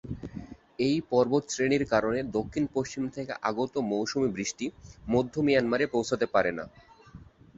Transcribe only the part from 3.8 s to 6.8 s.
মৌসুমী বৃষ্টি মধ্য মিয়ানমারে পৌঁছতে পারে না।